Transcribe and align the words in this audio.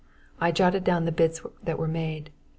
I 0.39 0.51
jotted 0.51 0.83
down 0.83 1.05
the 1.05 1.11
bids 1.11 1.43
that 1.61 1.77
were 1.77 1.87
made. 1.87 2.31